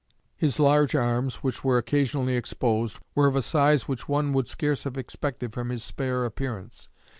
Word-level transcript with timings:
His 0.35 0.59
large 0.59 0.95
arms, 0.95 1.43
which 1.43 1.63
were 1.63 1.77
occasionally 1.77 2.35
exposed, 2.35 2.97
were 3.13 3.27
of 3.27 3.35
a 3.35 3.41
size 3.43 3.87
which 3.87 4.09
one 4.09 4.33
would 4.33 4.47
scarce 4.47 4.83
have 4.83 4.97
expected 4.97 5.53
from 5.53 5.69
his 5.69 5.83
spare 5.83 6.25
appearance. 6.25 6.89